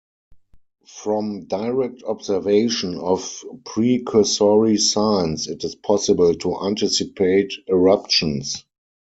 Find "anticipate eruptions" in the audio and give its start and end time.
6.65-8.65